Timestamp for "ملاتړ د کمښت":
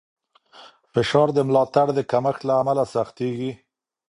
1.47-2.41